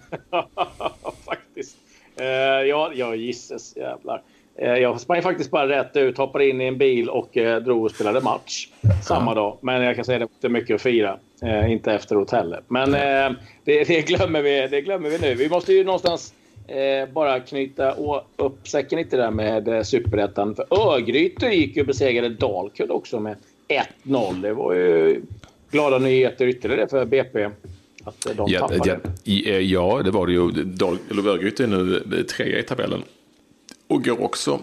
faktiskt. 1.26 1.78
Eh, 2.16 2.26
ja, 2.68 2.92
ja, 2.96 3.16
gisses 3.16 3.76
jävlar. 3.78 4.22
Eh, 4.56 4.74
jag 4.74 5.02
sprang 5.02 5.22
faktiskt 5.22 5.52
bara 5.52 5.68
rätt 5.68 5.96
ut, 5.96 6.18
hoppade 6.18 6.50
in 6.50 6.62
i 6.62 6.66
en 6.66 6.78
bil 6.78 7.10
och 7.10 7.38
eh, 7.38 7.62
drog 7.62 7.84
och 7.84 7.92
spelade 7.92 8.22
match 8.22 8.68
samma 9.04 9.34
dag. 9.34 9.58
Men 9.62 9.82
jag 9.82 9.96
kan 9.96 10.06
säga 10.06 10.16
att 10.16 10.20
det 10.20 10.26
var 10.26 10.36
inte 10.36 10.50
mycket 10.50 10.76
att 10.76 10.82
fira. 10.82 11.20
Eh, 11.42 11.72
inte 11.72 11.94
efteråt 11.94 12.32
heller. 12.32 12.62
Men 12.68 12.94
eh, 12.94 13.38
det, 13.64 13.84
det, 13.84 14.02
glömmer 14.02 14.42
vi, 14.42 14.68
det 14.68 14.82
glömmer 14.82 15.10
vi 15.10 15.20
nu. 15.20 15.36
Vi 15.36 15.50
måste 15.50 15.74
ju 15.74 15.84
någonstans 15.84 16.34
eh, 16.68 17.10
bara 17.14 17.40
knyta 17.40 17.96
upp 18.36 18.68
säcken 18.68 19.00
lite 19.00 19.18
där 19.18 19.32
med 19.32 19.68
eh, 19.68 19.84
superettan. 19.84 20.56
För 20.56 20.66
Örgryte 20.70 21.46
gick 21.46 21.76
ju 21.76 21.82
och 21.82 21.88
besegrade 21.88 22.30
Dalkurd 22.30 22.92
också 22.92 23.20
med 23.20 23.36
1-0. 24.04 24.42
Det 24.42 24.54
var 24.54 24.74
ju 24.74 25.22
glada 25.72 25.98
nyheter 25.98 26.48
ytterligare 26.48 26.88
för 26.88 27.06
BP. 27.06 27.50
Att 28.04 28.26
eh, 28.26 28.36
de 28.36 28.52
ja, 28.52 28.60
tappade. 28.60 29.00
Ja, 29.24 29.52
eh, 29.52 29.60
ja, 29.60 30.02
det 30.04 30.12
var 30.12 30.28
det 30.28 30.34
ju. 30.34 30.42
Örgryte 31.30 31.64
är 31.64 31.68
nu 31.68 32.24
trea 32.24 32.60
i 32.60 32.64
tabellen. 32.64 33.04
Och 33.88 34.04
går 34.04 34.24
också 34.24 34.60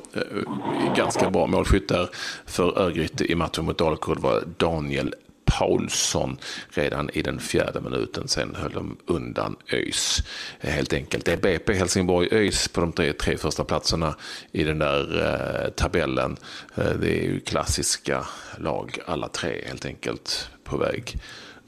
ganska 0.97 1.31
bra 1.31 1.47
målskytt 1.47 1.89
där 1.89 2.09
för 2.47 2.79
Örgryte 2.79 3.33
i 3.33 3.35
matchen 3.35 3.65
mot 3.65 3.79
Dalkurd 3.79 4.19
var 4.19 4.43
Daniel 4.57 5.15
Paulsson 5.59 6.39
redan 6.69 7.11
i 7.13 7.23
den 7.23 7.41
fjärde 7.41 7.81
minuten. 7.81 8.29
Sen 8.29 8.55
höll 8.55 8.73
de 8.73 8.97
undan 9.07 9.57
ÖIS 9.73 10.23
helt 10.59 10.93
enkelt. 10.93 11.25
Det 11.25 11.33
är 11.33 11.37
BP, 11.37 11.75
Helsingborg, 11.75 12.29
ÖIS 12.33 12.69
på 12.69 12.81
de 12.81 12.93
tre, 12.93 13.13
tre 13.13 13.37
första 13.37 13.65
platserna 13.65 14.15
i 14.53 14.65
den 14.65 14.79
där 14.79 15.23
eh, 15.65 15.71
tabellen. 15.71 16.37
Eh, 16.75 16.91
det 16.91 17.19
är 17.19 17.23
ju 17.23 17.41
klassiska 17.41 18.27
lag 18.59 18.99
alla 19.07 19.29
tre 19.29 19.65
helt 19.67 19.85
enkelt 19.85 20.49
på 20.65 20.77
väg 20.77 21.19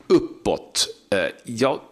uppåt. 0.06 0.86
Eh, 1.10 1.30
ja, 1.44 1.82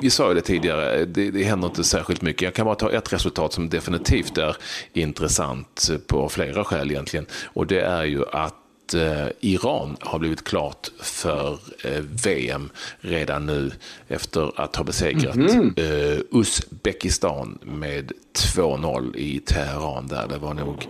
vi 0.00 0.10
sa 0.10 0.28
ju 0.28 0.34
det 0.34 0.40
tidigare, 0.40 0.94
eh, 0.94 1.06
det, 1.06 1.30
det 1.30 1.44
händer 1.44 1.68
inte 1.68 1.84
särskilt 1.84 2.22
mycket. 2.22 2.42
Jag 2.42 2.54
kan 2.54 2.64
bara 2.64 2.74
ta 2.74 2.90
ett 2.90 3.12
resultat 3.12 3.52
som 3.52 3.68
definitivt 3.68 4.38
är 4.38 4.56
intressant 4.92 5.88
eh, 5.92 5.98
på 5.98 6.28
flera 6.28 6.64
skäl 6.64 6.90
egentligen. 6.90 7.26
Och 7.44 7.66
det 7.66 7.80
är 7.80 8.04
ju 8.04 8.24
att 8.32 8.54
eh, 8.94 9.26
Iran 9.40 9.96
har 10.00 10.18
blivit 10.18 10.44
klart 10.44 10.90
för 10.98 11.58
eh, 11.84 12.00
VM 12.24 12.70
redan 13.00 13.46
nu 13.46 13.70
efter 14.08 14.60
att 14.60 14.76
ha 14.76 14.84
besegrat 14.84 15.34
mm 15.34 15.48
-hmm. 15.48 16.24
Uzbekistan 16.30 17.58
med 17.62 18.12
2-0 18.34 19.16
i 19.16 19.40
Teheran. 19.40 20.06
Där 20.06 20.28
det 20.28 20.38
var 20.38 20.54
nog 20.54 20.88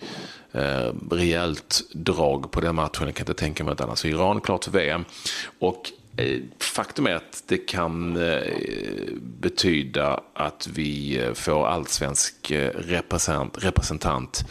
eh, 0.52 0.92
rejält 1.11 1.82
drag 1.92 2.50
på 2.50 2.61
den 2.61 2.75
matchen. 2.75 3.06
Jag 3.06 3.14
kan 3.14 3.25
inte 3.25 3.40
tänka 3.40 3.64
mig 3.64 3.71
något 3.71 3.80
annat. 3.80 3.99
Så 3.99 4.09
Iran 4.09 4.40
klart 4.40 4.64
för 4.64 4.71
VM. 4.71 5.04
Och 5.59 5.92
Faktum 6.59 7.07
är 7.07 7.14
att 7.14 7.42
det 7.47 7.59
kan 7.59 8.16
eh, 8.16 8.42
betyda 9.21 10.21
att 10.35 10.69
vi 10.75 11.19
eh, 11.25 11.33
får 11.33 11.66
allsvensk 11.66 12.52
representant, 12.75 13.64
representant 13.64 14.45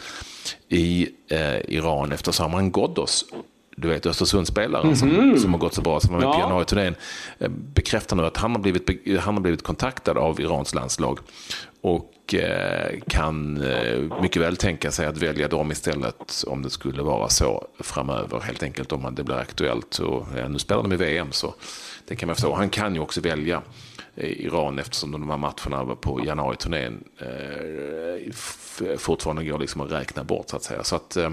i 0.68 1.08
eh, 1.28 1.56
Iran 1.56 2.12
efter 2.12 2.32
Saman 2.32 2.72
Ghoddos. 2.72 3.24
Du 3.76 3.88
vet 3.88 4.06
Östersundsspelaren 4.06 4.84
mm 4.86 4.94
-hmm. 4.94 4.98
som, 4.98 5.08
mhm. 5.08 5.38
som 5.38 5.52
har 5.52 5.60
gått 5.60 5.74
så 5.74 5.82
bra, 5.82 6.00
som 6.00 6.12
var 6.12 6.20
med 6.20 6.26
ja. 6.26 6.32
på 6.32 6.40
januari-turnén, 6.40 6.94
eh, 7.38 7.48
bekräftar 7.48 8.16
nu 8.16 8.26
att 8.26 8.36
han 8.36 8.50
har, 8.50 8.58
blivit, 8.58 9.18
han 9.20 9.34
har 9.34 9.40
blivit 9.40 9.62
kontaktad 9.62 10.18
av 10.18 10.40
Irans 10.40 10.74
landslag. 10.74 11.18
Och 11.80 12.12
Eh, 12.34 13.00
kan 13.08 13.62
eh, 13.62 14.20
mycket 14.22 14.42
väl 14.42 14.56
tänka 14.56 14.90
sig 14.90 15.06
att 15.06 15.16
välja 15.16 15.48
dem 15.48 15.72
istället 15.72 16.44
om 16.46 16.62
det 16.62 16.70
skulle 16.70 17.02
vara 17.02 17.28
så 17.28 17.66
framöver. 17.80 18.40
Helt 18.40 18.62
enkelt 18.62 18.92
om 18.92 19.14
det 19.14 19.24
blir 19.24 19.36
aktuellt. 19.36 19.98
Och, 19.98 20.26
ja, 20.36 20.48
nu 20.48 20.58
spelar 20.58 20.82
de 20.82 20.92
i 20.92 20.96
VM 20.96 21.32
så 21.32 21.54
det 22.06 22.16
kan 22.16 22.26
man 22.26 22.36
förstå. 22.36 22.54
Han 22.54 22.70
kan 22.70 22.94
ju 22.94 23.00
också 23.00 23.20
välja 23.20 23.62
eh, 24.16 24.30
Iran 24.30 24.78
eftersom 24.78 25.12
de 25.12 25.30
här 25.30 25.36
matcherna 25.36 25.94
på 25.94 26.24
januari-turnén 26.24 27.04
fortfarande 28.98 29.44
går 29.44 29.58
liksom 29.58 29.80
att 29.80 29.92
räkna 29.92 30.24
bort 30.24 30.50
så 30.50 30.56
att 30.56 30.62
säga. 30.62 30.84
Så 30.84 30.96
att, 30.96 31.16
eh, 31.16 31.30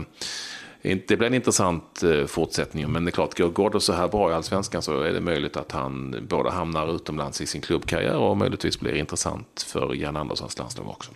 det 0.82 1.18
blir 1.18 1.28
en 1.28 1.34
intressant 1.34 2.04
eh, 2.04 2.26
fortsättning. 2.26 2.92
Men 2.92 3.06
det 3.06 3.10
är 3.10 3.12
klart, 3.12 3.40
går 3.54 3.70
det 3.70 3.82
så 3.82 3.94
här 3.94 4.08
bra 4.08 4.32
i 4.32 4.34
allsvenskan 4.34 4.82
så 4.82 5.02
är 5.02 5.14
det 5.14 5.22
möjligt 5.22 5.58
att 5.58 5.72
han 5.72 6.16
både 6.30 6.50
hamnar 6.50 6.96
utomlands 6.96 7.42
i 7.42 7.46
sin 7.46 7.62
klubbkarriär 7.62 8.18
och 8.18 8.38
möjligtvis 8.38 8.80
blir 8.80 8.96
intressant 8.96 9.66
för 9.68 9.94
Jan 9.96 10.16
Anderssons 10.16 10.58
landslag 10.58 10.88
också. 10.88 11.12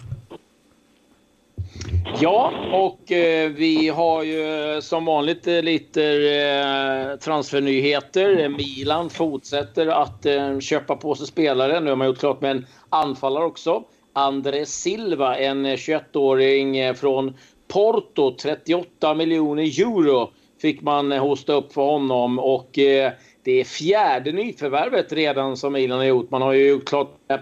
Ja, 2.20 2.54
och 2.72 3.12
eh, 3.12 3.50
vi 3.50 3.90
har 3.90 4.24
ju 4.24 4.82
som 4.82 5.06
vanligt 5.06 5.48
eh, 5.48 5.62
lite 5.62 6.04
eh, 6.04 7.20
transfernyheter. 7.20 8.50
Milan 8.50 9.10
fortsätter 9.10 9.88
att 9.88 10.26
eh, 10.26 10.60
köpa 10.60 10.96
på 10.96 11.16
sig 11.16 11.28
spelare. 11.28 11.80
Nu 11.80 11.90
har 11.90 11.96
man 11.96 12.08
gjort 12.08 12.20
klart 12.20 12.42
med 12.42 12.52
en 12.52 12.66
anfallare 12.90 13.44
också. 13.44 13.84
André 14.14 14.66
Silva, 14.66 15.38
en 15.38 15.66
21-åring 15.66 16.78
eh, 16.78 16.94
från 16.94 17.34
Porto. 17.74 18.36
38 18.36 19.14
miljoner 19.14 19.64
euro 19.64 20.32
fick 20.62 20.82
man 20.82 21.12
hosta 21.12 21.54
upp 21.54 21.74
för 21.74 21.82
honom. 21.82 22.40
Och 22.40 22.80
eh, 22.80 23.12
det 23.44 23.52
är 23.52 23.64
fjärde 23.64 24.32
nyförvärvet 24.32 25.14
redan 25.14 25.58
som 25.58 25.74
Milan 25.74 25.98
har 25.98 26.06
gjort. 26.06 26.32
Man 26.32 26.42
har 26.42 26.54
ju 26.54 26.68
gjort 26.68 26.86
klart 26.86 27.16
eh, 27.28 27.40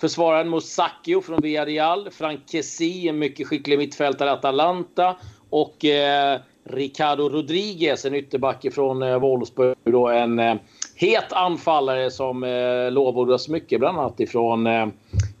Försvararen 0.00 0.48
Mosacchio 0.48 1.20
från 1.20 1.40
Villarreal. 1.40 2.10
Frank 2.10 2.40
Kessi, 2.50 3.08
en 3.08 3.18
mycket 3.18 3.46
skicklig 3.46 3.78
mittfältare 3.78 4.32
Atalanta. 4.32 5.16
Och 5.50 5.84
eh, 5.84 6.40
Ricardo 6.64 7.28
Rodriguez, 7.28 8.04
en 8.04 8.14
ytterback 8.14 8.66
från 8.72 9.02
eh, 9.02 9.18
Wolfsburg. 9.18 9.76
Då, 9.84 10.08
en 10.08 10.38
eh, 10.38 10.54
het 10.94 11.32
anfallare 11.32 12.10
som 12.10 12.44
eh, 12.44 12.90
lovordas 12.90 13.48
mycket, 13.48 13.80
bland 13.80 13.98
annat 13.98 14.20
ifrån 14.20 14.66
eh, 14.66 14.86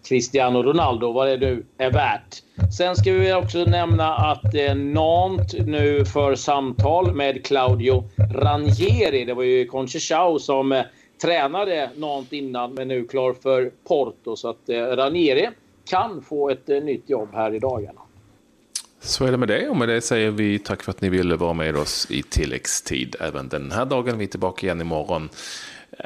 Cristiano 0.08 0.62
Ronaldo, 0.62 1.12
vad 1.12 1.28
det 1.28 1.36
nu 1.36 1.64
är 1.78 1.90
värt. 1.90 2.42
Sen 2.78 2.96
ska 2.96 3.12
vi 3.12 3.32
också 3.32 3.64
nämna 3.64 4.14
att 4.14 4.54
eh, 4.54 4.74
Nantes 4.74 5.66
nu 5.66 6.04
för 6.04 6.34
samtal 6.34 7.14
med 7.14 7.44
Claudio 7.44 8.04
Ranieri. 8.34 9.24
Det 9.24 9.34
var 9.34 9.42
ju 9.42 9.66
Conchechao 9.66 10.38
som 10.38 10.72
eh, 10.72 10.82
tränade 11.22 11.90
Nantes 11.96 12.32
innan 12.32 12.74
men 12.74 12.88
nu 12.88 13.04
klar 13.04 13.32
för 13.42 13.70
Porto. 13.88 14.36
Så 14.36 14.50
att 14.50 14.68
eh, 14.68 14.76
Ranieri 14.76 15.48
kan 15.90 16.22
få 16.22 16.50
ett 16.50 16.68
eh, 16.68 16.80
nytt 16.80 17.10
jobb 17.10 17.28
här 17.32 17.54
i 17.54 17.58
dagarna. 17.58 18.00
Så 19.00 19.24
är 19.24 19.30
det 19.30 19.36
med 19.36 19.48
det 19.48 19.68
och 19.68 19.76
med 19.76 19.88
det 19.88 20.00
säger 20.00 20.30
vi 20.30 20.58
tack 20.58 20.82
för 20.82 20.90
att 20.90 21.00
ni 21.00 21.08
ville 21.08 21.36
vara 21.36 21.52
med 21.52 21.76
oss 21.76 22.06
i 22.10 22.22
tilläggstid 22.22 23.16
även 23.20 23.48
den 23.48 23.72
här 23.72 23.84
dagen. 23.84 24.18
Vi 24.18 24.24
är 24.24 24.28
tillbaka 24.28 24.66
igen 24.66 24.80
imorgon. 24.80 25.28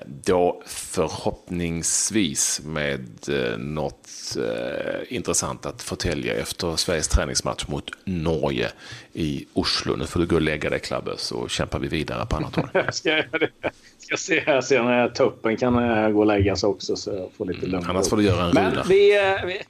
Då 0.07 0.63
förhoppningsvis 0.67 2.61
med 2.65 3.09
eh, 3.29 3.59
något 3.59 4.09
eh, 4.39 5.17
intressant 5.17 5.67
att 5.67 5.83
förtälja 5.83 6.35
efter 6.35 6.77
Sveriges 6.77 7.09
träningsmatch 7.09 7.67
mot 7.69 7.91
Norge 8.05 8.69
i 9.13 9.47
Oslo. 9.53 9.97
Nu 9.97 10.07
får 10.07 10.21
du 10.21 10.27
gå 10.27 10.35
och 10.35 10.43
lägga 10.43 10.71
dig 10.71 10.81
Klabbe 10.81 11.11
så 11.17 11.49
kämpar 11.49 11.79
vi 11.79 11.89
vidare 11.89 12.27
på 12.27 12.37
annat 12.37 12.57
håll. 12.57 12.69
Ska. 12.93 13.11
Jag 13.11 13.25
ska 13.99 14.17
se 14.17 14.41
här 14.41 14.61
sen 14.61 14.85
när 14.85 15.09
tuppen 15.09 15.57
kan 15.57 15.91
eh, 15.91 16.11
gå 16.11 16.21
och 16.21 16.27
lägga 16.27 16.57
sig 16.57 16.69
också 16.69 16.97
så 16.97 17.11
jag 17.11 17.31
får 17.37 17.47
lite 17.47 17.59
mm, 17.59 17.71
lugn. 17.71 17.85
Mm, 17.85 17.97
annars 17.97 18.09
får 18.09 18.17
du 18.17 18.23
göra 18.23 18.45
en 18.45 18.55
Men 18.55 18.65
runda. 18.65 18.85
vi... 18.89 19.13
Vi... 19.47 19.63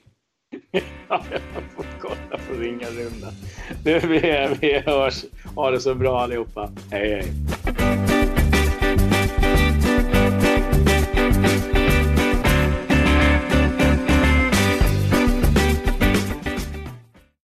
ja, 1.08 1.24
jag 1.30 1.62
får 1.76 1.86
kolla 2.00 2.42
på 2.48 2.54
ringa 2.54 2.86
runda. 2.86 3.32
vi, 3.84 4.48
vi 4.60 4.78
hörs. 4.78 5.24
Ha 5.54 5.70
det 5.70 5.80
så 5.80 5.94
bra 5.94 6.20
allihopa. 6.20 6.70
Hej 6.90 7.10
hej. 7.10 7.32